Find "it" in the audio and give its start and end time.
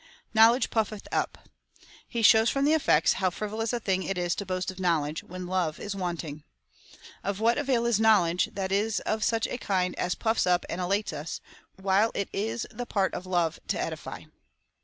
4.01-4.17, 12.15-12.29